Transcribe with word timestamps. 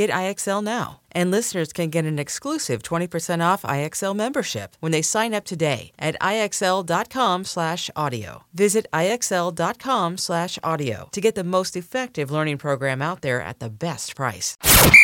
Get 0.00 0.08
IXL 0.08 0.64
now. 0.64 1.00
And 1.12 1.30
listeners 1.30 1.74
can 1.74 1.90
get 1.90 2.06
an 2.06 2.18
exclusive 2.18 2.82
20% 2.82 3.44
off 3.44 3.60
IXL 3.64 4.16
membership 4.16 4.74
when 4.80 4.92
they 4.92 5.02
sign 5.02 5.34
up 5.34 5.44
today 5.44 5.92
at 5.98 6.18
IXL.com/audio. 6.22 8.42
Visit 8.54 8.86
IXL.com 8.94 10.16
slash 10.16 10.58
audio 10.64 11.10
to 11.12 11.20
get 11.20 11.34
the 11.34 11.44
most 11.44 11.76
effective 11.76 12.30
learning 12.30 12.56
program 12.56 13.02
out 13.02 13.20
there 13.20 13.42
at 13.42 13.60
the 13.60 13.68
best 13.68 14.16
price. 14.16 14.56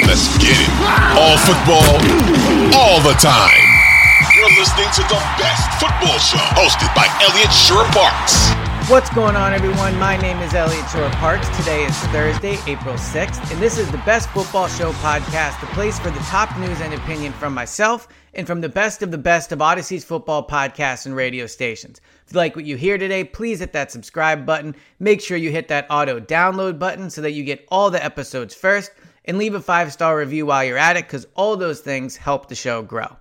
Let's 0.06 0.38
get 0.38 0.56
it. 0.56 0.70
All 1.20 1.36
football, 1.44 2.00
all 2.80 3.02
the 3.02 3.12
time. 3.20 3.68
You're 4.34 4.48
listening 4.58 4.88
to 4.94 5.02
the 5.12 5.20
best 5.36 5.68
football 5.78 6.18
show 6.18 6.38
hosted 6.56 6.88
by 6.96 7.06
Eliot 7.20 7.52
Shorr-Parks. 7.52 8.65
What's 8.88 9.12
going 9.12 9.34
on, 9.34 9.52
everyone? 9.52 9.98
My 9.98 10.16
name 10.16 10.38
is 10.38 10.54
Eliot 10.54 10.88
Shorr-Parks. 10.90 11.48
Today 11.56 11.82
is 11.82 11.98
Thursday, 12.12 12.56
April 12.68 12.94
6th, 12.94 13.50
and 13.50 13.60
this 13.60 13.78
is 13.78 13.90
the 13.90 13.98
Best 13.98 14.28
Football 14.30 14.68
Show 14.68 14.92
podcast, 14.92 15.60
the 15.60 15.66
place 15.74 15.98
for 15.98 16.12
the 16.12 16.20
top 16.20 16.56
news 16.56 16.80
and 16.80 16.94
opinion 16.94 17.32
from 17.32 17.52
myself 17.52 18.06
and 18.34 18.46
from 18.46 18.60
the 18.60 18.68
best 18.68 19.02
of 19.02 19.10
the 19.10 19.18
best 19.18 19.50
of 19.50 19.58
Audacy's 19.58 20.04
football 20.04 20.46
podcasts 20.46 21.04
and 21.04 21.16
radio 21.16 21.46
stations. 21.46 22.00
If 22.28 22.32
you 22.32 22.36
like 22.36 22.54
what 22.54 22.64
you 22.64 22.76
hear 22.76 22.96
today, 22.96 23.24
please 23.24 23.58
hit 23.58 23.72
that 23.72 23.90
subscribe 23.90 24.46
button. 24.46 24.76
Make 25.00 25.20
sure 25.20 25.36
you 25.36 25.50
hit 25.50 25.66
that 25.66 25.88
auto 25.90 26.20
download 26.20 26.78
button 26.78 27.10
so 27.10 27.22
that 27.22 27.32
you 27.32 27.42
get 27.42 27.66
all 27.72 27.90
the 27.90 28.04
episodes 28.04 28.54
first, 28.54 28.92
and 29.24 29.36
leave 29.36 29.56
a 29.56 29.60
five 29.60 29.92
star 29.92 30.16
review 30.16 30.46
while 30.46 30.62
you're 30.62 30.78
at 30.78 30.96
it 30.96 31.06
because 31.06 31.26
all 31.34 31.56
those 31.56 31.80
things 31.80 32.16
help 32.16 32.48
the 32.48 32.54
show 32.54 32.82
grow. 32.82 33.16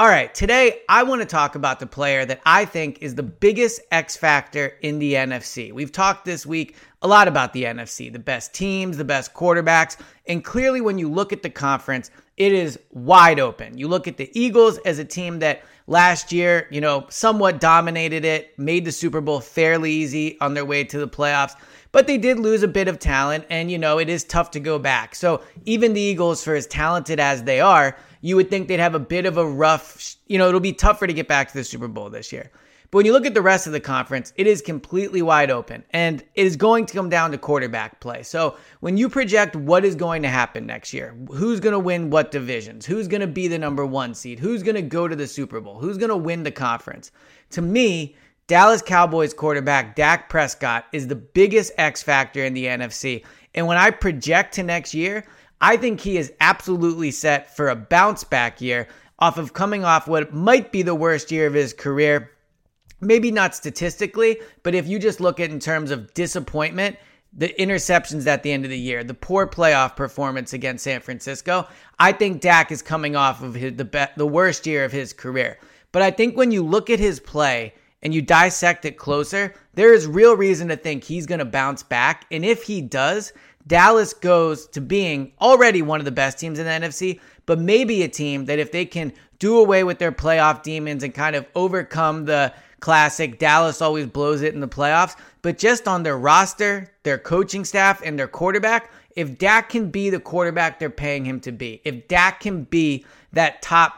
All 0.00 0.08
right, 0.08 0.34
today 0.34 0.80
I 0.88 1.02
want 1.02 1.20
to 1.20 1.26
talk 1.26 1.56
about 1.56 1.78
the 1.78 1.86
player 1.86 2.24
that 2.24 2.40
I 2.46 2.64
think 2.64 3.02
is 3.02 3.16
the 3.16 3.22
biggest 3.22 3.82
X 3.90 4.16
factor 4.16 4.72
in 4.80 4.98
the 4.98 5.12
NFC. 5.12 5.74
We've 5.74 5.92
talked 5.92 6.24
this 6.24 6.46
week 6.46 6.74
a 7.02 7.06
lot 7.06 7.28
about 7.28 7.52
the 7.52 7.64
NFC, 7.64 8.10
the 8.10 8.18
best 8.18 8.54
teams, 8.54 8.96
the 8.96 9.04
best 9.04 9.34
quarterbacks, 9.34 9.98
and 10.26 10.42
clearly 10.42 10.80
when 10.80 10.96
you 10.96 11.10
look 11.10 11.34
at 11.34 11.42
the 11.42 11.50
conference, 11.50 12.10
it 12.38 12.50
is 12.54 12.78
wide 12.92 13.38
open. 13.38 13.76
You 13.76 13.88
look 13.88 14.08
at 14.08 14.16
the 14.16 14.30
Eagles 14.32 14.78
as 14.86 14.98
a 14.98 15.04
team 15.04 15.40
that 15.40 15.62
last 15.86 16.32
year, 16.32 16.66
you 16.70 16.80
know, 16.80 17.04
somewhat 17.10 17.60
dominated 17.60 18.24
it, 18.24 18.58
made 18.58 18.86
the 18.86 18.92
Super 18.92 19.20
Bowl 19.20 19.38
fairly 19.38 19.92
easy 19.92 20.40
on 20.40 20.54
their 20.54 20.64
way 20.64 20.82
to 20.82 20.98
the 20.98 21.08
playoffs 21.08 21.56
but 21.92 22.06
they 22.06 22.18
did 22.18 22.38
lose 22.38 22.62
a 22.62 22.68
bit 22.68 22.88
of 22.88 22.98
talent 22.98 23.44
and 23.50 23.70
you 23.70 23.78
know 23.78 23.98
it 23.98 24.08
is 24.08 24.24
tough 24.24 24.50
to 24.52 24.60
go 24.60 24.78
back. 24.78 25.14
So 25.14 25.42
even 25.64 25.92
the 25.92 26.00
eagles 26.00 26.42
for 26.44 26.54
as 26.54 26.66
talented 26.66 27.20
as 27.20 27.44
they 27.44 27.60
are 27.60 27.96
you 28.22 28.36
would 28.36 28.50
think 28.50 28.68
they'd 28.68 28.80
have 28.80 28.94
a 28.94 29.00
bit 29.00 29.24
of 29.26 29.38
a 29.38 29.46
rough 29.46 30.16
you 30.26 30.38
know 30.38 30.48
it'll 30.48 30.60
be 30.60 30.72
tougher 30.72 31.06
to 31.06 31.12
get 31.12 31.28
back 31.28 31.48
to 31.48 31.54
the 31.54 31.64
super 31.64 31.88
bowl 31.88 32.10
this 32.10 32.32
year. 32.32 32.50
But 32.90 32.98
when 32.98 33.06
you 33.06 33.12
look 33.12 33.24
at 33.24 33.34
the 33.34 33.42
rest 33.42 33.66
of 33.68 33.72
the 33.72 33.80
conference 33.80 34.32
it 34.36 34.46
is 34.46 34.62
completely 34.62 35.22
wide 35.22 35.50
open 35.50 35.84
and 35.90 36.22
it 36.34 36.46
is 36.46 36.56
going 36.56 36.86
to 36.86 36.94
come 36.94 37.08
down 37.08 37.30
to 37.32 37.38
quarterback 37.38 38.00
play. 38.00 38.22
So 38.22 38.56
when 38.80 38.96
you 38.96 39.08
project 39.08 39.56
what 39.56 39.84
is 39.84 39.94
going 39.94 40.22
to 40.22 40.28
happen 40.28 40.66
next 40.66 40.92
year 40.92 41.16
who's 41.32 41.60
going 41.60 41.72
to 41.72 41.78
win 41.78 42.10
what 42.10 42.30
divisions? 42.30 42.86
Who's 42.86 43.08
going 43.08 43.20
to 43.20 43.26
be 43.26 43.48
the 43.48 43.58
number 43.58 43.86
one 43.86 44.14
seed? 44.14 44.38
Who's 44.38 44.62
going 44.62 44.76
to 44.76 44.82
go 44.82 45.08
to 45.08 45.16
the 45.16 45.26
super 45.26 45.60
bowl? 45.60 45.80
Who's 45.80 45.98
going 45.98 46.10
to 46.10 46.16
win 46.16 46.42
the 46.42 46.50
conference? 46.50 47.10
To 47.50 47.62
me 47.62 48.16
Dallas 48.50 48.82
Cowboys 48.82 49.32
quarterback 49.32 49.94
Dak 49.94 50.28
Prescott 50.28 50.84
is 50.92 51.06
the 51.06 51.14
biggest 51.14 51.70
X 51.78 52.02
factor 52.02 52.44
in 52.44 52.52
the 52.52 52.64
NFC. 52.64 53.24
And 53.54 53.68
when 53.68 53.76
I 53.76 53.90
project 53.92 54.54
to 54.54 54.64
next 54.64 54.92
year, 54.92 55.24
I 55.60 55.76
think 55.76 56.00
he 56.00 56.16
is 56.16 56.32
absolutely 56.40 57.12
set 57.12 57.54
for 57.54 57.68
a 57.68 57.76
bounce 57.76 58.24
back 58.24 58.60
year 58.60 58.88
off 59.20 59.38
of 59.38 59.52
coming 59.52 59.84
off 59.84 60.08
what 60.08 60.34
might 60.34 60.72
be 60.72 60.82
the 60.82 60.96
worst 60.96 61.30
year 61.30 61.46
of 61.46 61.54
his 61.54 61.72
career. 61.72 62.32
Maybe 63.00 63.30
not 63.30 63.54
statistically, 63.54 64.40
but 64.64 64.74
if 64.74 64.88
you 64.88 64.98
just 64.98 65.20
look 65.20 65.38
at 65.38 65.50
in 65.50 65.60
terms 65.60 65.92
of 65.92 66.12
disappointment, 66.14 66.96
the 67.32 67.54
interceptions 67.56 68.26
at 68.26 68.42
the 68.42 68.50
end 68.50 68.64
of 68.64 68.70
the 68.72 68.76
year, 68.76 69.04
the 69.04 69.14
poor 69.14 69.46
playoff 69.46 69.94
performance 69.94 70.52
against 70.52 70.82
San 70.82 71.02
Francisco, 71.02 71.68
I 72.00 72.10
think 72.10 72.40
Dak 72.40 72.72
is 72.72 72.82
coming 72.82 73.14
off 73.14 73.44
of 73.44 73.54
his, 73.54 73.76
the 73.76 73.84
be- 73.84 74.06
the 74.16 74.26
worst 74.26 74.66
year 74.66 74.84
of 74.84 74.90
his 74.90 75.12
career. 75.12 75.56
But 75.92 76.02
I 76.02 76.10
think 76.10 76.36
when 76.36 76.50
you 76.50 76.64
look 76.64 76.90
at 76.90 76.98
his 76.98 77.20
play 77.20 77.74
and 78.02 78.14
you 78.14 78.22
dissect 78.22 78.84
it 78.84 78.96
closer, 78.96 79.54
there 79.74 79.92
is 79.92 80.06
real 80.06 80.36
reason 80.36 80.68
to 80.68 80.76
think 80.76 81.04
he's 81.04 81.26
going 81.26 81.38
to 81.38 81.44
bounce 81.44 81.82
back. 81.82 82.26
And 82.30 82.44
if 82.44 82.62
he 82.62 82.80
does, 82.80 83.32
Dallas 83.66 84.14
goes 84.14 84.66
to 84.68 84.80
being 84.80 85.32
already 85.40 85.82
one 85.82 86.00
of 86.00 86.04
the 86.04 86.10
best 86.10 86.38
teams 86.38 86.58
in 86.58 86.64
the 86.64 86.88
NFC, 86.88 87.20
but 87.46 87.58
maybe 87.58 88.02
a 88.02 88.08
team 88.08 88.46
that 88.46 88.58
if 88.58 88.72
they 88.72 88.84
can 88.84 89.12
do 89.38 89.58
away 89.58 89.84
with 89.84 89.98
their 89.98 90.12
playoff 90.12 90.62
demons 90.62 91.02
and 91.02 91.14
kind 91.14 91.36
of 91.36 91.46
overcome 91.54 92.24
the 92.24 92.52
classic 92.80 93.38
Dallas 93.38 93.82
always 93.82 94.06
blows 94.06 94.42
it 94.42 94.54
in 94.54 94.60
the 94.60 94.68
playoffs, 94.68 95.16
but 95.42 95.58
just 95.58 95.86
on 95.86 96.02
their 96.02 96.18
roster, 96.18 96.90
their 97.02 97.18
coaching 97.18 97.64
staff, 97.64 98.00
and 98.02 98.18
their 98.18 98.28
quarterback, 98.28 98.90
if 99.16 99.38
Dak 99.38 99.68
can 99.68 99.90
be 99.90 100.10
the 100.10 100.20
quarterback 100.20 100.78
they're 100.78 100.90
paying 100.90 101.24
him 101.24 101.40
to 101.40 101.52
be, 101.52 101.80
if 101.84 102.08
Dak 102.08 102.40
can 102.40 102.64
be 102.64 103.04
that 103.32 103.60
top 103.60 103.94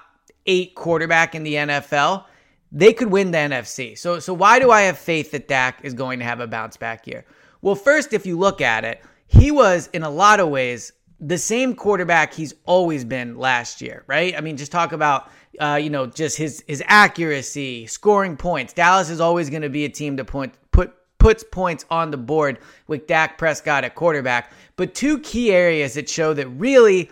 eight 0.46 0.74
quarterback 0.74 1.34
in 1.34 1.44
the 1.44 1.54
NFL, 1.54 2.24
they 2.72 2.92
could 2.92 3.10
win 3.10 3.30
the 3.30 3.38
NFC. 3.38 3.96
So, 3.96 4.18
so 4.18 4.32
why 4.32 4.58
do 4.58 4.70
I 4.70 4.82
have 4.82 4.98
faith 4.98 5.30
that 5.32 5.46
Dak 5.46 5.80
is 5.84 5.92
going 5.94 6.18
to 6.18 6.24
have 6.24 6.40
a 6.40 6.46
bounce 6.46 6.76
back 6.76 7.06
year? 7.06 7.24
Well, 7.60 7.74
first, 7.74 8.12
if 8.12 8.26
you 8.26 8.38
look 8.38 8.60
at 8.60 8.84
it, 8.84 9.02
he 9.26 9.50
was 9.50 9.88
in 9.92 10.02
a 10.02 10.10
lot 10.10 10.40
of 10.40 10.48
ways 10.48 10.92
the 11.22 11.38
same 11.38 11.74
quarterback 11.74 12.34
he's 12.34 12.54
always 12.64 13.04
been 13.04 13.38
last 13.38 13.80
year, 13.80 14.02
right? 14.08 14.36
I 14.36 14.40
mean, 14.40 14.56
just 14.56 14.72
talk 14.72 14.92
about 14.92 15.30
uh, 15.60 15.78
you 15.80 15.90
know 15.90 16.06
just 16.06 16.36
his 16.36 16.64
his 16.66 16.82
accuracy, 16.86 17.86
scoring 17.86 18.36
points. 18.36 18.72
Dallas 18.72 19.08
is 19.08 19.20
always 19.20 19.48
going 19.48 19.62
to 19.62 19.68
be 19.68 19.84
a 19.84 19.88
team 19.88 20.16
to 20.16 20.24
point 20.24 20.54
put 20.72 20.92
puts 21.18 21.44
points 21.44 21.84
on 21.90 22.10
the 22.10 22.16
board 22.16 22.58
with 22.88 23.06
Dak 23.06 23.38
Prescott 23.38 23.84
at 23.84 23.94
quarterback. 23.94 24.52
But 24.74 24.94
two 24.94 25.20
key 25.20 25.52
areas 25.52 25.94
that 25.94 26.08
show 26.08 26.34
that 26.34 26.48
really 26.48 27.10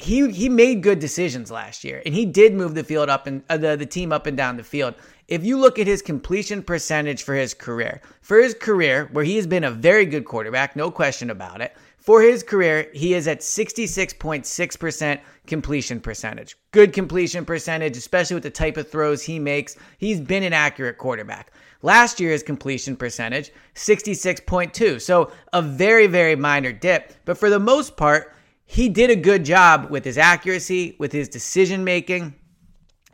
he 0.00 0.30
he 0.30 0.48
made 0.48 0.82
good 0.82 0.98
decisions 0.98 1.50
last 1.50 1.84
year, 1.84 2.02
and 2.04 2.14
he 2.14 2.24
did 2.24 2.54
move 2.54 2.74
the 2.74 2.84
field 2.84 3.08
up 3.08 3.26
and 3.26 3.42
uh, 3.50 3.56
the 3.56 3.76
the 3.76 3.86
team 3.86 4.12
up 4.12 4.26
and 4.26 4.36
down 4.36 4.56
the 4.56 4.64
field. 4.64 4.94
If 5.28 5.44
you 5.44 5.58
look 5.58 5.78
at 5.78 5.86
his 5.86 6.02
completion 6.02 6.62
percentage 6.62 7.22
for 7.22 7.34
his 7.34 7.54
career, 7.54 8.00
for 8.20 8.38
his 8.38 8.54
career 8.54 9.08
where 9.12 9.24
he 9.24 9.36
has 9.36 9.46
been 9.46 9.64
a 9.64 9.70
very 9.70 10.06
good 10.06 10.24
quarterback, 10.24 10.74
no 10.74 10.90
question 10.90 11.30
about 11.30 11.60
it. 11.60 11.76
For 11.98 12.22
his 12.22 12.42
career, 12.42 12.88
he 12.94 13.12
is 13.12 13.28
at 13.28 13.40
66.6% 13.40 15.20
completion 15.46 16.00
percentage. 16.00 16.56
Good 16.72 16.94
completion 16.94 17.44
percentage, 17.44 17.96
especially 17.96 18.34
with 18.34 18.42
the 18.42 18.50
type 18.50 18.78
of 18.78 18.90
throws 18.90 19.22
he 19.22 19.38
makes. 19.38 19.76
He's 19.98 20.18
been 20.18 20.42
an 20.42 20.54
accurate 20.54 20.96
quarterback. 20.96 21.52
Last 21.82 22.18
year, 22.18 22.32
his 22.32 22.42
completion 22.42 22.96
percentage, 22.96 23.52
66.2. 23.74 25.00
So 25.00 25.30
a 25.52 25.60
very, 25.60 26.06
very 26.06 26.36
minor 26.36 26.72
dip. 26.72 27.12
But 27.26 27.36
for 27.36 27.50
the 27.50 27.60
most 27.60 27.96
part, 27.96 28.34
he 28.70 28.88
did 28.88 29.10
a 29.10 29.16
good 29.16 29.44
job 29.44 29.90
with 29.90 30.04
his 30.04 30.16
accuracy, 30.16 30.94
with 31.00 31.10
his 31.10 31.28
decision 31.28 31.82
making. 31.82 32.34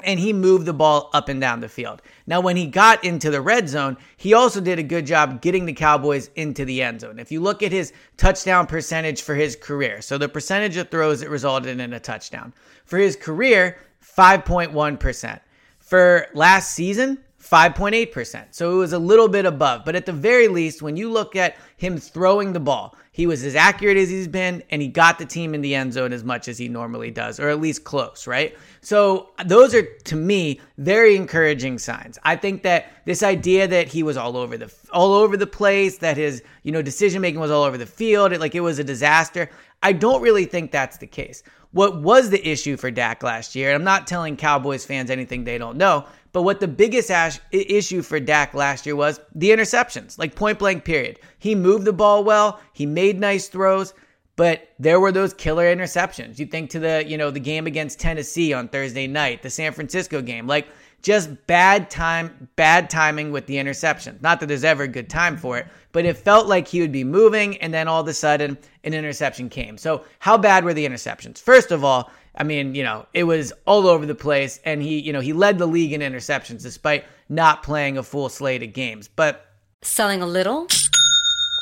and 0.05 0.20
he 0.20 0.35
moved 0.35 0.67
the 0.67 0.75
ball 0.75 1.08
up 1.14 1.31
and 1.31 1.41
down 1.41 1.61
the 1.61 1.69
field. 1.70 2.03
Now, 2.26 2.43
when 2.43 2.58
he 2.58 2.67
got 2.67 3.03
into 3.03 3.31
the 3.31 3.41
red 3.41 3.67
zone, 3.67 3.97
he 4.19 4.35
also 4.35 4.61
did 4.61 4.79
a 4.79 4.82
good 4.82 5.06
job 5.06 5.41
getting 5.41 5.64
the 5.64 5.73
Cowboys 5.73 6.29
into 6.37 6.67
the 6.67 6.82
end 6.82 7.00
zone. 7.00 7.19
If 7.19 7.32
you 7.32 7.41
look 7.41 7.62
at 7.62 7.73
his 7.73 7.94
touchdown 8.19 8.67
percentage 8.67 9.23
for 9.23 9.35
his 9.35 9.56
career, 9.56 10.03
so 10.03 10.19
the 10.19 10.29
percentage 10.29 10.76
of 10.76 10.91
throws 10.91 11.20
that 11.20 11.31
resulted 11.31 11.81
in 11.81 11.93
a 11.94 11.99
touchdown, 11.99 12.52
for 12.85 12.99
his 12.99 13.17
career, 13.17 13.79
5.1%. 14.05 15.41
For 15.79 16.26
last 16.35 16.75
season, 16.75 17.19
5.8%. 17.43 18.47
So 18.50 18.73
it 18.73 18.76
was 18.76 18.93
a 18.93 18.99
little 18.99 19.29
bit 19.29 19.47
above. 19.47 19.85
But 19.87 19.97
at 19.97 20.05
the 20.05 20.12
very 20.12 20.49
least, 20.49 20.82
when 20.82 20.97
you 20.97 21.11
look 21.11 21.37
at 21.37 21.56
him 21.76 21.97
throwing 21.97 22.52
the 22.52 22.61
ball, 22.61 22.97
he 23.16 23.26
was 23.26 23.42
as 23.46 23.54
accurate 23.54 23.96
as 23.96 24.10
he's 24.10 24.28
been, 24.28 24.62
and 24.68 24.82
he 24.82 24.88
got 24.88 25.18
the 25.18 25.24
team 25.24 25.54
in 25.54 25.62
the 25.62 25.74
end 25.74 25.94
zone 25.94 26.12
as 26.12 26.22
much 26.22 26.48
as 26.48 26.58
he 26.58 26.68
normally 26.68 27.10
does, 27.10 27.40
or 27.40 27.48
at 27.48 27.62
least 27.62 27.82
close, 27.82 28.26
right? 28.26 28.54
So 28.82 29.30
those 29.46 29.74
are, 29.74 29.84
to 29.84 30.16
me, 30.16 30.60
very 30.76 31.16
encouraging 31.16 31.78
signs. 31.78 32.18
I 32.24 32.36
think 32.36 32.62
that 32.64 32.92
this 33.06 33.22
idea 33.22 33.66
that 33.68 33.88
he 33.88 34.02
was 34.02 34.18
all 34.18 34.36
over 34.36 34.58
the 34.58 34.70
all 34.92 35.14
over 35.14 35.38
the 35.38 35.46
place, 35.46 35.96
that 35.98 36.18
his 36.18 36.42
you 36.62 36.72
know 36.72 36.82
decision 36.82 37.22
making 37.22 37.40
was 37.40 37.50
all 37.50 37.62
over 37.62 37.78
the 37.78 37.86
field, 37.86 38.34
it, 38.34 38.40
like 38.40 38.54
it 38.54 38.60
was 38.60 38.78
a 38.78 38.84
disaster. 38.84 39.48
I 39.82 39.92
don't 39.94 40.20
really 40.20 40.44
think 40.44 40.70
that's 40.70 40.98
the 40.98 41.06
case. 41.06 41.42
What 41.72 42.02
was 42.02 42.28
the 42.28 42.46
issue 42.46 42.76
for 42.76 42.90
Dak 42.90 43.22
last 43.22 43.54
year? 43.54 43.74
I'm 43.74 43.82
not 43.82 44.06
telling 44.06 44.36
Cowboys 44.36 44.84
fans 44.84 45.10
anything 45.10 45.44
they 45.44 45.56
don't 45.56 45.78
know, 45.78 46.04
but 46.37 46.43
what 46.43 46.61
the 46.61 46.69
biggest 46.69 47.11
ash- 47.11 47.41
issue 47.50 48.03
for 48.03 48.21
Dak 48.21 48.53
last 48.53 48.85
year 48.85 48.94
was 48.94 49.21
the 49.35 49.49
interceptions, 49.49 50.19
like 50.19 50.35
point 50.35 50.59
blank 50.59 50.85
period. 50.85 51.19
He 51.38 51.55
moved 51.55 51.87
the 51.87 51.94
ball 51.94 52.25
well, 52.25 52.61
he 52.75 52.85
made 52.85 53.19
nice 53.19 53.49
throws, 53.49 53.94
but 54.37 54.69
there 54.79 55.00
were 55.00 55.12
those 55.12 55.33
killer 55.33 55.65
interceptions. 55.75 56.38
You 56.38 56.44
think 56.44 56.69
to 56.73 56.79
the, 56.79 57.03
you 57.06 57.17
know, 57.17 57.31
the 57.31 57.41
game 57.41 57.67
against 57.67 57.99
Tennessee 57.99 58.53
on 58.53 58.69
Thursday 58.69 59.06
night, 59.06 59.43
the 59.43 59.49
San 59.49 59.73
Francisco 59.73 60.21
game, 60.21 60.47
like 60.47 60.69
just 61.00 61.31
bad 61.47 61.88
time, 61.88 62.50
bad 62.56 62.91
timing 62.91 63.33
with 63.33 63.47
the 63.47 63.56
interception. 63.56 64.19
Not 64.21 64.38
that 64.41 64.47
there's 64.47 64.62
ever 64.62 64.83
a 64.83 64.88
good 64.88 65.09
time 65.09 65.38
for 65.38 65.56
it, 65.56 65.67
but 65.93 66.05
it 66.05 66.19
felt 66.19 66.49
like 66.49 66.69
he 66.69 66.83
would 66.83 66.93
be 66.93 67.03
moving 67.03 67.56
and 67.62 67.73
then 67.73 67.88
all 67.88 68.03
of 68.03 68.09
a 68.09 68.12
sudden 68.12 68.59
an 68.85 68.93
interception 68.93 69.49
came. 69.49 69.79
So, 69.79 70.05
how 70.19 70.37
bad 70.37 70.65
were 70.65 70.75
the 70.75 70.87
interceptions? 70.87 71.41
First 71.41 71.71
of 71.71 71.83
all, 71.83 72.11
I 72.37 72.44
mean, 72.44 72.75
you 72.75 72.83
know, 72.83 73.06
it 73.15 73.25
was 73.25 73.53
all 73.67 73.87
over 73.87 74.05
the 74.05 74.15
place 74.15 74.61
and 74.65 74.83
he, 74.83 75.00
you 75.00 75.12
know, 75.12 75.21
he 75.21 75.33
led 75.33 75.59
the 75.59 75.67
league 75.67 75.93
in 75.93 76.00
interceptions 76.00 76.62
despite 76.62 77.05
not 77.29 77.62
playing 77.62 77.99
a 77.99 78.03
full 78.03 78.29
slate 78.29 78.62
of 78.62 78.73
games. 78.73 79.09
But 79.09 79.47
selling 79.83 80.23
a 80.23 80.27
little 80.27 80.67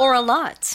or 0.00 0.14
a 0.14 0.20
lot? 0.20 0.74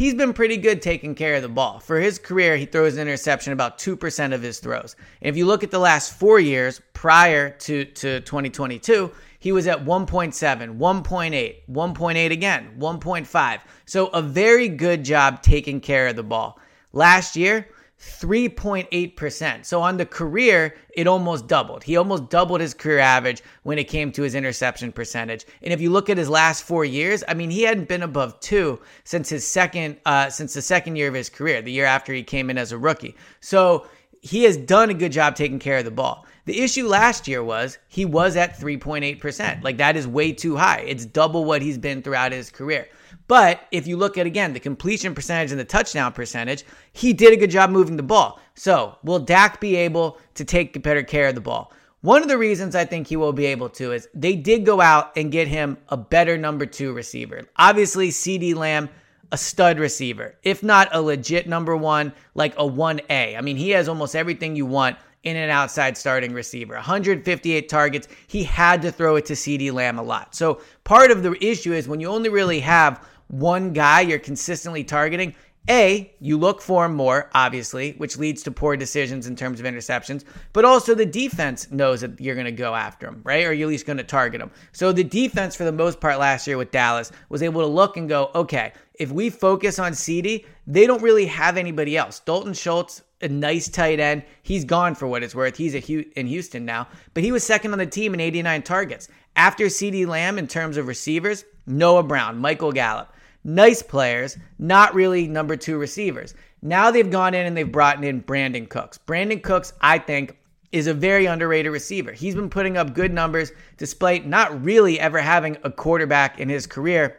he's 0.00 0.14
been 0.14 0.32
pretty 0.32 0.56
good 0.56 0.80
taking 0.80 1.14
care 1.14 1.34
of 1.34 1.42
the 1.42 1.48
ball. 1.48 1.78
For 1.78 2.00
his 2.00 2.18
career, 2.18 2.56
he 2.56 2.64
throws 2.64 2.94
an 2.94 3.02
interception 3.02 3.52
about 3.52 3.76
2% 3.76 4.32
of 4.32 4.40
his 4.40 4.58
throws. 4.58 4.96
And 5.20 5.28
if 5.28 5.36
you 5.36 5.44
look 5.44 5.62
at 5.62 5.70
the 5.70 5.78
last 5.78 6.14
four 6.14 6.40
years 6.40 6.80
prior 6.94 7.50
to, 7.50 7.84
to 7.84 8.20
2022, 8.22 9.12
he 9.40 9.52
was 9.52 9.66
at 9.66 9.84
1.7, 9.84 10.78
1.8, 10.78 11.56
1.8 11.70 12.30
again, 12.30 12.70
1.5. 12.78 13.60
So 13.84 14.06
a 14.06 14.22
very 14.22 14.68
good 14.68 15.04
job 15.04 15.42
taking 15.42 15.80
care 15.80 16.08
of 16.08 16.16
the 16.16 16.22
ball. 16.22 16.58
Last 16.94 17.36
year, 17.36 17.68
3.8%. 18.00 19.66
So 19.66 19.82
on 19.82 19.98
the 19.98 20.06
career, 20.06 20.74
it 20.94 21.06
almost 21.06 21.46
doubled. 21.46 21.84
He 21.84 21.96
almost 21.96 22.30
doubled 22.30 22.60
his 22.60 22.72
career 22.72 22.98
average 22.98 23.42
when 23.62 23.78
it 23.78 23.84
came 23.84 24.10
to 24.12 24.22
his 24.22 24.34
interception 24.34 24.90
percentage. 24.90 25.44
And 25.62 25.72
if 25.72 25.80
you 25.82 25.90
look 25.90 26.08
at 26.08 26.16
his 26.16 26.28
last 26.28 26.62
four 26.62 26.84
years, 26.84 27.22
I 27.28 27.34
mean, 27.34 27.50
he 27.50 27.62
hadn't 27.62 27.88
been 27.88 28.02
above 28.02 28.40
two 28.40 28.80
since 29.04 29.28
his 29.28 29.46
second, 29.46 29.98
uh, 30.06 30.30
since 30.30 30.54
the 30.54 30.62
second 30.62 30.96
year 30.96 31.08
of 31.08 31.14
his 31.14 31.28
career, 31.28 31.60
the 31.60 31.72
year 31.72 31.84
after 31.84 32.14
he 32.14 32.22
came 32.22 32.48
in 32.48 32.56
as 32.56 32.72
a 32.72 32.78
rookie. 32.78 33.16
So 33.40 33.86
he 34.22 34.44
has 34.44 34.56
done 34.56 34.88
a 34.88 34.94
good 34.94 35.12
job 35.12 35.36
taking 35.36 35.58
care 35.58 35.78
of 35.78 35.84
the 35.84 35.90
ball. 35.90 36.26
The 36.50 36.62
issue 36.62 36.88
last 36.88 37.28
year 37.28 37.44
was 37.44 37.78
he 37.86 38.04
was 38.04 38.34
at 38.34 38.58
3.8%. 38.58 39.62
Like 39.62 39.76
that 39.76 39.96
is 39.96 40.08
way 40.08 40.32
too 40.32 40.56
high. 40.56 40.80
It's 40.80 41.06
double 41.06 41.44
what 41.44 41.62
he's 41.62 41.78
been 41.78 42.02
throughout 42.02 42.32
his 42.32 42.50
career. 42.50 42.88
But 43.28 43.60
if 43.70 43.86
you 43.86 43.96
look 43.96 44.18
at 44.18 44.26
again 44.26 44.52
the 44.52 44.58
completion 44.58 45.14
percentage 45.14 45.52
and 45.52 45.60
the 45.60 45.64
touchdown 45.64 46.12
percentage, 46.12 46.64
he 46.92 47.12
did 47.12 47.32
a 47.32 47.36
good 47.36 47.52
job 47.52 47.70
moving 47.70 47.96
the 47.96 48.02
ball. 48.02 48.40
So, 48.56 48.98
will 49.04 49.20
Dak 49.20 49.60
be 49.60 49.76
able 49.76 50.18
to 50.34 50.44
take 50.44 50.82
better 50.82 51.04
care 51.04 51.28
of 51.28 51.36
the 51.36 51.40
ball? 51.40 51.72
One 52.00 52.20
of 52.20 52.28
the 52.28 52.36
reasons 52.36 52.74
I 52.74 52.84
think 52.84 53.06
he 53.06 53.14
will 53.14 53.32
be 53.32 53.46
able 53.46 53.68
to 53.68 53.92
is 53.92 54.08
they 54.12 54.34
did 54.34 54.66
go 54.66 54.80
out 54.80 55.16
and 55.16 55.30
get 55.30 55.46
him 55.46 55.78
a 55.88 55.96
better 55.96 56.36
number 56.36 56.66
two 56.66 56.92
receiver. 56.92 57.42
Obviously, 57.58 58.08
CeeDee 58.08 58.56
Lamb, 58.56 58.88
a 59.30 59.38
stud 59.38 59.78
receiver, 59.78 60.34
if 60.42 60.64
not 60.64 60.88
a 60.90 61.00
legit 61.00 61.48
number 61.48 61.76
one, 61.76 62.12
like 62.34 62.54
a 62.54 62.64
1A. 62.64 63.38
I 63.38 63.40
mean, 63.40 63.56
he 63.56 63.70
has 63.70 63.88
almost 63.88 64.16
everything 64.16 64.56
you 64.56 64.66
want 64.66 64.96
in 65.22 65.36
an 65.36 65.50
outside 65.50 65.96
starting 65.96 66.32
receiver. 66.32 66.74
158 66.74 67.68
targets. 67.68 68.08
He 68.26 68.42
had 68.44 68.82
to 68.82 68.92
throw 68.92 69.16
it 69.16 69.26
to 69.26 69.34
CeeDee 69.34 69.72
Lamb 69.72 69.98
a 69.98 70.02
lot. 70.02 70.34
So 70.34 70.60
part 70.84 71.10
of 71.10 71.22
the 71.22 71.32
issue 71.44 71.72
is 71.72 71.88
when 71.88 72.00
you 72.00 72.08
only 72.08 72.28
really 72.28 72.60
have 72.60 73.06
one 73.28 73.72
guy 73.72 74.00
you're 74.00 74.18
consistently 74.18 74.82
targeting, 74.82 75.34
a, 75.68 76.12
you 76.20 76.38
look 76.38 76.62
for 76.62 76.86
him 76.86 76.94
more, 76.94 77.30
obviously, 77.34 77.92
which 77.92 78.16
leads 78.16 78.42
to 78.42 78.50
poor 78.50 78.76
decisions 78.76 79.26
in 79.26 79.36
terms 79.36 79.60
of 79.60 79.66
interceptions, 79.66 80.24
but 80.52 80.64
also 80.64 80.94
the 80.94 81.06
defense 81.06 81.70
knows 81.70 82.00
that 82.00 82.18
you're 82.18 82.34
going 82.34 82.46
to 82.46 82.52
go 82.52 82.74
after 82.74 83.06
him, 83.06 83.20
right? 83.24 83.44
Or 83.44 83.52
you're 83.52 83.68
at 83.68 83.70
least 83.70 83.86
going 83.86 83.98
to 83.98 84.04
target 84.04 84.40
him. 84.40 84.50
So 84.72 84.90
the 84.90 85.04
defense, 85.04 85.54
for 85.54 85.64
the 85.64 85.72
most 85.72 86.00
part 86.00 86.18
last 86.18 86.46
year 86.46 86.56
with 86.56 86.70
Dallas, 86.70 87.12
was 87.28 87.42
able 87.42 87.60
to 87.60 87.66
look 87.66 87.98
and 87.98 88.08
go, 88.08 88.30
okay, 88.34 88.72
if 89.00 89.10
we 89.10 89.30
focus 89.30 89.78
on 89.78 89.92
CeeDee, 89.92 90.44
they 90.66 90.86
don't 90.86 91.02
really 91.02 91.26
have 91.26 91.56
anybody 91.56 91.96
else. 91.96 92.20
Dalton 92.20 92.52
Schultz, 92.52 93.02
a 93.22 93.28
nice 93.28 93.68
tight 93.68 93.98
end. 93.98 94.22
He's 94.42 94.64
gone 94.64 94.94
for 94.94 95.08
what 95.08 95.22
it's 95.22 95.34
worth. 95.34 95.56
He's 95.56 95.74
in 95.74 96.26
Houston 96.26 96.64
now, 96.64 96.86
but 97.14 97.24
he 97.24 97.32
was 97.32 97.42
second 97.42 97.72
on 97.72 97.78
the 97.78 97.86
team 97.86 98.14
in 98.14 98.20
89 98.20 98.62
targets. 98.62 99.08
After 99.34 99.64
CeeDee 99.66 100.06
Lamb, 100.06 100.38
in 100.38 100.46
terms 100.46 100.76
of 100.76 100.86
receivers, 100.86 101.44
Noah 101.66 102.02
Brown, 102.02 102.38
Michael 102.38 102.72
Gallup 102.72 103.12
nice 103.44 103.82
players, 103.82 104.36
not 104.58 104.94
really 104.94 105.26
number 105.26 105.56
two 105.56 105.78
receivers. 105.78 106.34
Now 106.62 106.90
they've 106.90 107.10
gone 107.10 107.32
in 107.32 107.46
and 107.46 107.56
they've 107.56 107.70
brought 107.70 108.04
in 108.04 108.22
Brandin 108.22 108.68
Cooks. 108.68 108.98
Brandin 109.06 109.42
Cooks, 109.42 109.72
I 109.80 109.98
think, 109.98 110.36
is 110.72 110.86
a 110.86 110.94
very 110.94 111.26
underrated 111.26 111.72
receiver. 111.72 112.12
He's 112.12 112.34
been 112.34 112.50
putting 112.50 112.76
up 112.76 112.94
good 112.94 113.12
numbers 113.12 113.50
despite 113.76 114.26
not 114.26 114.62
really 114.62 115.00
ever 115.00 115.18
having 115.18 115.56
a 115.64 115.70
quarterback 115.70 116.38
in 116.38 116.48
his 116.48 116.66
career 116.66 117.16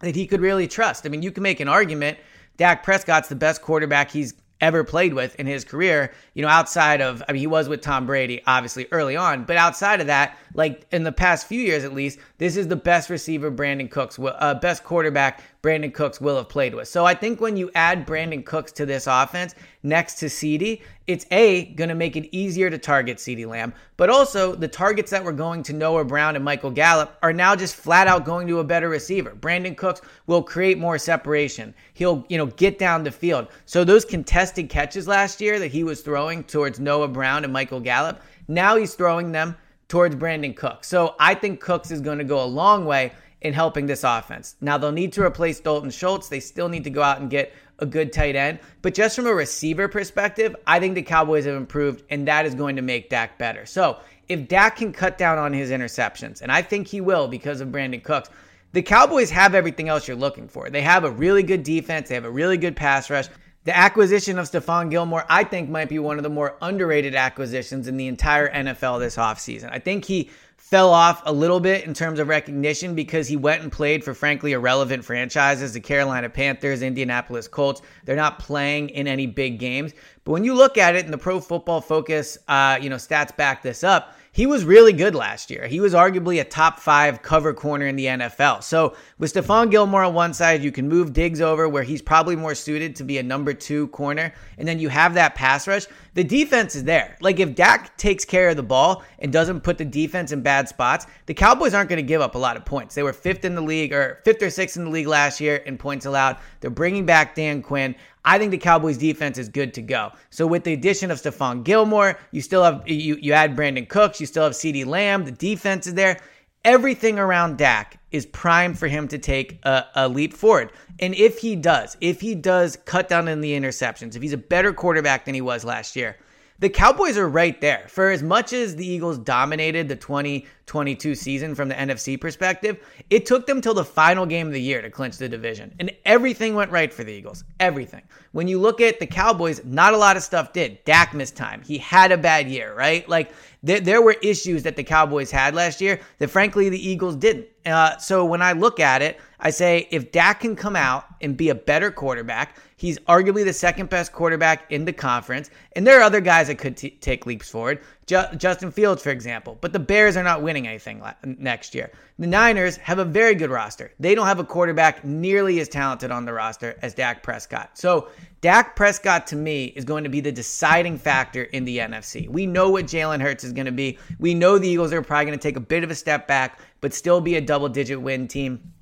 that 0.00 0.14
he 0.14 0.26
could 0.26 0.40
really 0.40 0.68
trust. 0.68 1.06
I 1.06 1.08
mean, 1.08 1.22
you 1.22 1.30
can 1.30 1.42
make 1.42 1.60
an 1.60 1.68
argument 1.68 2.18
Dak 2.56 2.82
Prescott's 2.82 3.28
the 3.28 3.36
best 3.36 3.62
quarterback 3.62 4.10
he's 4.10 4.34
ever 4.60 4.84
played 4.84 5.12
with 5.12 5.34
in 5.36 5.46
his 5.46 5.64
career, 5.64 6.12
you 6.32 6.42
know, 6.42 6.48
outside 6.48 7.02
of, 7.02 7.22
I 7.28 7.32
mean, 7.32 7.40
he 7.40 7.46
was 7.46 7.68
with 7.68 7.82
Tom 7.82 8.06
Brady, 8.06 8.42
obviously, 8.46 8.86
early 8.90 9.14
on, 9.14 9.44
but 9.44 9.56
outside 9.56 10.00
of 10.00 10.06
that, 10.06 10.38
like 10.54 10.86
in 10.90 11.02
the 11.02 11.12
past 11.12 11.46
few 11.46 11.60
years 11.60 11.84
at 11.84 11.92
least, 11.92 12.18
this 12.38 12.56
is 12.56 12.68
the 12.68 12.76
best 12.76 13.10
receiver 13.10 13.50
Brandin 13.50 13.90
Cooks, 13.90 14.18
uh, 14.18 14.54
best 14.54 14.82
quarterback 14.82 15.42
Brandin 15.62 15.92
Cooks 15.92 16.20
will 16.20 16.36
have 16.36 16.48
played 16.48 16.74
with. 16.74 16.88
So 16.88 17.04
I 17.04 17.14
think 17.14 17.40
when 17.40 17.56
you 17.56 17.70
add 17.74 18.06
Brandin 18.06 18.44
Cooks 18.44 18.72
to 18.72 18.86
this 18.86 19.06
offense 19.06 19.54
next 19.82 20.14
to 20.16 20.26
CeeDee, 20.26 20.82
it's 21.06 21.26
A, 21.30 21.66
going 21.74 21.88
to 21.88 21.94
make 21.94 22.16
it 22.16 22.34
easier 22.34 22.70
to 22.70 22.78
target 22.78 23.18
CeeDee 23.18 23.46
Lamb, 23.46 23.72
but 23.96 24.10
also 24.10 24.54
the 24.54 24.68
targets 24.68 25.10
that 25.10 25.24
were 25.24 25.32
going 25.32 25.62
to 25.64 25.72
Noah 25.72 26.04
Brown 26.04 26.36
and 26.36 26.44
Michael 26.44 26.70
Gallup 26.70 27.16
are 27.22 27.32
now 27.32 27.56
just 27.56 27.76
flat 27.76 28.06
out 28.06 28.24
going 28.24 28.46
to 28.48 28.60
a 28.60 28.64
better 28.64 28.88
receiver. 28.88 29.30
Brandin 29.30 29.76
Cooks 29.76 30.00
will 30.26 30.42
create 30.42 30.78
more 30.78 30.98
separation. 30.98 31.74
He'll, 31.94 32.24
you 32.28 32.38
know, 32.38 32.46
get 32.46 32.78
down 32.78 33.04
the 33.04 33.10
field. 33.10 33.48
So 33.64 33.84
those 33.84 34.04
contested 34.04 34.68
catches 34.68 35.08
last 35.08 35.40
year 35.40 35.58
that 35.58 35.72
he 35.72 35.84
was 35.84 36.00
throwing 36.00 36.44
towards 36.44 36.80
Noah 36.80 37.08
Brown 37.08 37.44
and 37.44 37.52
Michael 37.52 37.80
Gallup, 37.80 38.20
now 38.48 38.76
he's 38.76 38.94
throwing 38.94 39.32
them 39.32 39.56
towards 39.88 40.16
Brandin 40.16 40.56
Cooks. 40.56 40.88
So 40.88 41.14
I 41.20 41.34
think 41.34 41.60
Cooks 41.60 41.90
is 41.90 42.00
going 42.00 42.18
to 42.18 42.24
go 42.24 42.42
a 42.42 42.46
long 42.46 42.84
way 42.84 43.12
in 43.46 43.54
helping 43.54 43.86
this 43.86 44.04
offense. 44.04 44.56
Now 44.60 44.76
they'll 44.76 44.92
need 44.92 45.12
to 45.14 45.22
replace 45.22 45.60
Dalton 45.60 45.90
Schultz. 45.90 46.28
They 46.28 46.40
still 46.40 46.68
need 46.68 46.84
to 46.84 46.90
go 46.90 47.02
out 47.02 47.20
and 47.20 47.30
get 47.30 47.54
a 47.78 47.86
good 47.86 48.12
tight 48.12 48.36
end. 48.36 48.58
But 48.82 48.94
just 48.94 49.16
from 49.16 49.26
a 49.26 49.34
receiver 49.34 49.88
perspective, 49.88 50.56
I 50.66 50.80
think 50.80 50.94
the 50.94 51.02
Cowboys 51.02 51.44
have 51.44 51.54
improved, 51.56 52.02
and 52.10 52.26
that 52.28 52.46
is 52.46 52.54
going 52.54 52.76
to 52.76 52.82
make 52.82 53.10
Dak 53.10 53.38
better. 53.38 53.66
So 53.66 53.98
if 54.28 54.48
Dak 54.48 54.76
can 54.76 54.92
cut 54.92 55.18
down 55.18 55.38
on 55.38 55.52
his 55.52 55.70
interceptions, 55.70 56.42
and 56.42 56.50
I 56.50 56.62
think 56.62 56.88
he 56.88 57.00
will 57.00 57.28
because 57.28 57.60
of 57.60 57.68
Brandin 57.68 58.02
Cooks, 58.02 58.28
the 58.72 58.82
Cowboys 58.82 59.30
have 59.30 59.54
everything 59.54 59.88
else 59.88 60.08
you're 60.08 60.16
looking 60.16 60.48
for. 60.48 60.68
They 60.68 60.82
have 60.82 61.04
a 61.04 61.10
really 61.10 61.42
good 61.42 61.62
defense, 61.62 62.08
they 62.08 62.14
have 62.14 62.24
a 62.24 62.30
really 62.30 62.56
good 62.56 62.76
pass 62.76 63.08
rush. 63.08 63.28
The 63.64 63.76
acquisition 63.76 64.38
of 64.38 64.48
Stephon 64.48 64.90
Gilmore, 64.90 65.24
I 65.28 65.42
think, 65.42 65.68
might 65.68 65.88
be 65.88 65.98
one 65.98 66.18
of 66.18 66.22
the 66.22 66.30
more 66.30 66.56
underrated 66.62 67.16
acquisitions 67.16 67.88
in 67.88 67.96
the 67.96 68.06
entire 68.06 68.48
NFL 68.48 69.00
this 69.00 69.16
offseason. 69.16 69.70
I 69.72 69.80
think 69.80 70.04
he 70.04 70.30
fell 70.66 70.92
off 70.92 71.22
a 71.26 71.32
little 71.32 71.60
bit 71.60 71.84
in 71.84 71.94
terms 71.94 72.18
of 72.18 72.26
recognition 72.26 72.96
because 72.96 73.28
he 73.28 73.36
went 73.36 73.62
and 73.62 73.70
played 73.70 74.02
for 74.02 74.12
frankly 74.12 74.50
irrelevant 74.50 75.04
franchises, 75.04 75.72
the 75.72 75.78
Carolina 75.78 76.28
Panthers, 76.28 76.82
Indianapolis 76.82 77.46
Colts. 77.46 77.82
They're 78.04 78.16
not 78.16 78.40
playing 78.40 78.88
in 78.88 79.06
any 79.06 79.28
big 79.28 79.60
games. 79.60 79.92
But 80.24 80.32
when 80.32 80.42
you 80.42 80.54
look 80.54 80.76
at 80.76 80.96
it 80.96 81.04
and 81.04 81.14
the 81.14 81.18
pro 81.18 81.38
football 81.38 81.80
focus, 81.80 82.36
uh, 82.48 82.80
you 82.82 82.90
know, 82.90 82.96
stats 82.96 83.36
back 83.36 83.62
this 83.62 83.84
up, 83.84 84.15
he 84.36 84.44
was 84.44 84.66
really 84.66 84.92
good 84.92 85.14
last 85.14 85.50
year. 85.50 85.66
He 85.66 85.80
was 85.80 85.94
arguably 85.94 86.42
a 86.42 86.44
top 86.44 86.78
five 86.78 87.22
cover 87.22 87.54
corner 87.54 87.86
in 87.86 87.96
the 87.96 88.04
NFL. 88.04 88.62
So 88.62 88.94
with 89.18 89.32
Stephon 89.32 89.70
Gilmore 89.70 90.04
on 90.04 90.12
one 90.12 90.34
side, 90.34 90.62
you 90.62 90.70
can 90.70 90.90
move 90.90 91.14
Diggs 91.14 91.40
over 91.40 91.66
where 91.70 91.82
he's 91.82 92.02
probably 92.02 92.36
more 92.36 92.54
suited 92.54 92.94
to 92.96 93.02
be 93.02 93.16
a 93.16 93.22
number 93.22 93.54
two 93.54 93.88
corner. 93.88 94.34
And 94.58 94.68
then 94.68 94.78
you 94.78 94.90
have 94.90 95.14
that 95.14 95.36
pass 95.36 95.66
rush. 95.66 95.86
The 96.12 96.22
defense 96.22 96.74
is 96.74 96.84
there. 96.84 97.16
Like 97.22 97.40
if 97.40 97.54
Dak 97.54 97.96
takes 97.96 98.26
care 98.26 98.50
of 98.50 98.56
the 98.56 98.62
ball 98.62 99.04
and 99.20 99.32
doesn't 99.32 99.62
put 99.62 99.78
the 99.78 99.86
defense 99.86 100.32
in 100.32 100.42
bad 100.42 100.68
spots, 100.68 101.06
the 101.24 101.32
Cowboys 101.32 101.72
aren't 101.72 101.88
going 101.88 101.96
to 101.96 102.02
give 102.02 102.20
up 102.20 102.34
a 102.34 102.38
lot 102.38 102.58
of 102.58 102.66
points. 102.66 102.94
They 102.94 103.02
were 103.02 103.14
fifth 103.14 103.46
in 103.46 103.54
the 103.54 103.62
league 103.62 103.94
or 103.94 104.20
fifth 104.22 104.42
or 104.42 104.50
sixth 104.50 104.76
in 104.76 104.84
the 104.84 104.90
league 104.90 105.06
last 105.06 105.40
year 105.40 105.56
in 105.56 105.78
points 105.78 106.04
allowed. 106.04 106.36
They're 106.60 106.68
bringing 106.68 107.06
back 107.06 107.34
Dan 107.34 107.62
Quinn. 107.62 107.94
I 108.26 108.38
think 108.38 108.50
the 108.50 108.58
Cowboys 108.58 108.98
defense 108.98 109.38
is 109.38 109.48
good 109.48 109.72
to 109.74 109.82
go. 109.82 110.10
So 110.30 110.46
with 110.48 110.64
the 110.64 110.72
addition 110.72 111.12
of 111.12 111.18
Stephon 111.18 111.62
Gilmore, 111.62 112.18
you 112.32 112.42
still 112.42 112.64
have 112.64 112.86
you 112.86 113.16
you 113.22 113.32
add 113.32 113.56
Brandin 113.56 113.88
Cooks, 113.88 114.20
you 114.20 114.26
still 114.26 114.42
have 114.42 114.52
CeeDee 114.52 114.84
Lamb, 114.84 115.24
the 115.24 115.30
defense 115.30 115.86
is 115.86 115.94
there. 115.94 116.18
Everything 116.64 117.16
around 117.16 117.58
Dak 117.58 118.00
is 118.10 118.26
primed 118.26 118.76
for 118.76 118.88
him 118.88 119.06
to 119.08 119.18
take 119.18 119.60
a, 119.64 119.84
a 119.94 120.08
leap 120.08 120.34
forward. 120.34 120.72
And 120.98 121.14
if 121.14 121.38
he 121.38 121.54
does, 121.54 121.96
if 122.00 122.20
he 122.20 122.34
does 122.34 122.76
cut 122.84 123.08
down 123.08 123.28
on 123.28 123.40
the 123.40 123.52
interceptions, 123.52 124.16
if 124.16 124.22
he's 124.22 124.32
a 124.32 124.36
better 124.38 124.72
quarterback 124.72 125.24
than 125.24 125.34
he 125.34 125.40
was 125.40 125.64
last 125.64 125.94
year, 125.94 126.16
the 126.58 126.68
Cowboys 126.70 127.18
are 127.18 127.28
right 127.28 127.60
there. 127.60 127.84
For 127.88 128.10
as 128.10 128.22
much 128.22 128.52
as 128.52 128.76
the 128.76 128.86
Eagles 128.86 129.18
dominated 129.18 129.88
the 129.88 129.96
2022 129.96 131.14
season 131.14 131.54
from 131.54 131.68
the 131.68 131.74
NFC 131.74 132.18
perspective, 132.18 132.78
it 133.10 133.26
took 133.26 133.46
them 133.46 133.60
till 133.60 133.74
the 133.74 133.84
final 133.84 134.24
game 134.24 134.46
of 134.46 134.54
the 134.54 134.60
year 134.60 134.80
to 134.80 134.90
clinch 134.90 135.18
the 135.18 135.28
division. 135.28 135.74
And 135.78 135.92
everything 136.06 136.54
went 136.54 136.70
right 136.70 136.92
for 136.92 137.04
the 137.04 137.12
Eagles. 137.12 137.44
Everything. 137.60 138.02
When 138.32 138.48
you 138.48 138.58
look 138.58 138.80
at 138.80 138.98
the 138.98 139.06
Cowboys, 139.06 139.64
not 139.64 139.92
a 139.92 139.98
lot 139.98 140.16
of 140.16 140.22
stuff 140.22 140.52
did. 140.54 140.82
Dak 140.84 141.12
missed 141.12 141.36
time. 141.36 141.62
He 141.62 141.76
had 141.76 142.10
a 142.10 142.18
bad 142.18 142.48
year, 142.48 142.74
right? 142.74 143.06
Like 143.06 143.32
there, 143.62 143.80
there 143.80 144.00
were 144.00 144.16
issues 144.22 144.62
that 144.62 144.76
the 144.76 144.84
Cowboys 144.84 145.30
had 145.30 145.54
last 145.54 145.80
year 145.80 146.00
that 146.18 146.28
frankly 146.28 146.70
the 146.70 146.88
Eagles 146.88 147.16
didn't. 147.16 147.48
Uh, 147.66 147.98
so 147.98 148.24
when 148.24 148.40
I 148.40 148.52
look 148.52 148.80
at 148.80 149.02
it, 149.02 149.18
I 149.38 149.50
say 149.50 149.86
if 149.90 150.12
Dak 150.12 150.40
can 150.40 150.56
come 150.56 150.76
out 150.76 151.04
and 151.20 151.36
be 151.36 151.50
a 151.50 151.54
better 151.54 151.90
quarterback, 151.90 152.56
he's 152.76 152.98
arguably 153.00 153.44
the 153.44 153.52
second 153.52 153.90
best 153.90 154.12
quarterback 154.12 154.70
in 154.70 154.84
the 154.84 154.92
conference. 154.92 155.50
And 155.74 155.86
there 155.86 155.98
are 155.98 156.02
other 156.02 156.20
guys 156.20 156.46
that 156.46 156.58
could 156.58 156.76
t- 156.76 156.90
take 156.90 157.26
leaps 157.26 157.50
forward. 157.50 157.80
Ju- 158.06 158.24
Justin 158.36 158.70
Fields, 158.70 159.02
for 159.02 159.10
example. 159.10 159.58
But 159.60 159.72
the 159.72 159.78
Bears 159.78 160.16
are 160.16 160.22
not 160.22 160.42
winning 160.42 160.66
anything 160.66 161.00
la- 161.00 161.14
next 161.22 161.74
year. 161.74 161.90
The 162.18 162.26
Niners 162.26 162.76
have 162.78 162.98
a 162.98 163.04
very 163.04 163.34
good 163.34 163.50
roster. 163.50 163.92
They 164.00 164.14
don't 164.14 164.26
have 164.26 164.38
a 164.38 164.44
quarterback 164.44 165.04
nearly 165.04 165.60
as 165.60 165.68
talented 165.68 166.10
on 166.10 166.24
the 166.24 166.32
roster 166.32 166.78
as 166.82 166.94
Dak 166.94 167.22
Prescott. 167.22 167.76
So 167.76 168.08
Dak 168.40 168.76
Prescott 168.76 169.26
to 169.28 169.36
me 169.36 169.66
is 169.66 169.84
going 169.84 170.04
to 170.04 170.10
be 170.10 170.20
the 170.20 170.32
deciding 170.32 170.98
factor 170.98 171.42
in 171.42 171.64
the 171.64 171.78
NFC. 171.78 172.28
We 172.28 172.46
know 172.46 172.70
what 172.70 172.86
Jalen 172.86 173.20
Hurts 173.20 173.44
is 173.44 173.52
going 173.52 173.66
to 173.66 173.72
be. 173.72 173.98
We 174.18 174.34
know 174.34 174.58
the 174.58 174.68
Eagles 174.68 174.92
are 174.92 175.02
probably 175.02 175.26
going 175.26 175.38
to 175.38 175.42
take 175.42 175.56
a 175.56 175.60
bit 175.60 175.82
of 175.84 175.90
a 175.90 175.94
step 175.94 176.26
back, 176.26 176.60
but 176.80 176.94
still 176.94 177.20
be 177.20 177.34
a 177.34 177.40
double 177.40 177.68
digit 177.68 178.00
win 178.00 178.28
team. 178.28 178.72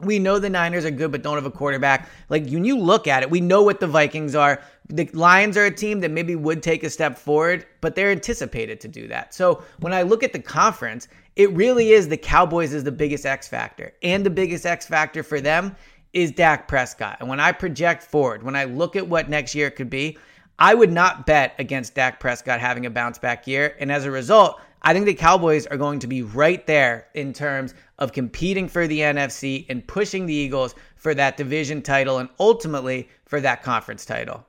We 0.00 0.18
know 0.20 0.38
the 0.38 0.48
Niners 0.48 0.84
are 0.84 0.92
good, 0.92 1.10
but 1.10 1.22
don't 1.22 1.34
have 1.34 1.46
a 1.46 1.50
quarterback. 1.50 2.08
Like 2.28 2.44
when 2.44 2.64
you 2.64 2.78
look 2.78 3.08
at 3.08 3.22
it, 3.22 3.30
we 3.30 3.40
know 3.40 3.62
what 3.62 3.80
the 3.80 3.86
Vikings 3.86 4.34
are. 4.34 4.62
The 4.88 5.10
Lions 5.12 5.56
are 5.56 5.64
a 5.64 5.70
team 5.70 6.00
that 6.00 6.10
maybe 6.10 6.36
would 6.36 6.62
take 6.62 6.84
a 6.84 6.90
step 6.90 7.18
forward, 7.18 7.66
but 7.80 7.94
they're 7.94 8.10
anticipated 8.12 8.80
to 8.82 8.88
do 8.88 9.08
that. 9.08 9.34
So 9.34 9.62
when 9.80 9.92
I 9.92 10.02
look 10.02 10.22
at 10.22 10.32
the 10.32 10.38
conference, 10.38 11.08
it 11.34 11.52
really 11.52 11.90
is 11.90 12.08
the 12.08 12.16
Cowboys 12.16 12.72
is 12.72 12.84
the 12.84 12.92
biggest 12.92 13.26
X 13.26 13.48
factor. 13.48 13.92
And 14.02 14.24
the 14.24 14.30
biggest 14.30 14.64
X 14.64 14.86
factor 14.86 15.22
for 15.22 15.40
them 15.40 15.74
is 16.12 16.30
Dak 16.30 16.68
Prescott. 16.68 17.18
And 17.20 17.28
when 17.28 17.40
I 17.40 17.52
project 17.52 18.02
forward, 18.02 18.42
when 18.42 18.56
I 18.56 18.64
look 18.64 18.96
at 18.96 19.06
what 19.06 19.28
next 19.28 19.54
year 19.54 19.70
could 19.70 19.90
be, 19.90 20.16
I 20.58 20.74
would 20.74 20.90
not 20.90 21.26
bet 21.26 21.54
against 21.58 21.94
Dak 21.94 22.18
Prescott 22.18 22.60
having 22.60 22.86
a 22.86 22.90
bounce 22.90 23.18
back 23.18 23.46
year. 23.46 23.76
And 23.78 23.92
as 23.92 24.04
a 24.04 24.10
result, 24.10 24.60
I 24.88 24.94
think 24.94 25.04
the 25.04 25.12
Cowboys 25.12 25.66
are 25.66 25.76
going 25.76 25.98
to 25.98 26.06
be 26.06 26.22
right 26.22 26.66
there 26.66 27.08
in 27.12 27.34
terms 27.34 27.74
of 27.98 28.14
competing 28.14 28.68
for 28.68 28.86
the 28.86 29.00
NFC 29.00 29.66
and 29.68 29.86
pushing 29.86 30.24
the 30.24 30.32
Eagles 30.32 30.74
for 30.96 31.14
that 31.14 31.36
division 31.36 31.82
title 31.82 32.16
and 32.16 32.30
ultimately 32.40 33.10
for 33.26 33.38
that 33.42 33.62
conference 33.62 34.06
title. 34.06 34.46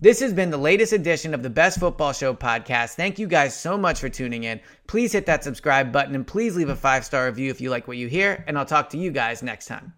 This 0.00 0.20
has 0.20 0.32
been 0.32 0.48
the 0.48 0.56
latest 0.56 0.94
edition 0.94 1.34
of 1.34 1.42
the 1.42 1.50
Best 1.50 1.78
Football 1.78 2.14
Show 2.14 2.32
podcast. 2.32 2.94
Thank 2.94 3.18
you 3.18 3.26
guys 3.26 3.54
so 3.54 3.76
much 3.76 4.00
for 4.00 4.08
tuning 4.08 4.44
in. 4.44 4.58
Please 4.86 5.12
hit 5.12 5.26
that 5.26 5.44
subscribe 5.44 5.92
button 5.92 6.14
and 6.14 6.26
please 6.26 6.56
leave 6.56 6.70
a 6.70 6.76
five 6.76 7.04
star 7.04 7.26
review 7.26 7.50
if 7.50 7.60
you 7.60 7.68
like 7.68 7.86
what 7.86 7.98
you 7.98 8.08
hear, 8.08 8.42
and 8.46 8.56
I'll 8.56 8.64
talk 8.64 8.88
to 8.88 8.96
you 8.96 9.10
guys 9.10 9.42
next 9.42 9.66
time. 9.66 9.92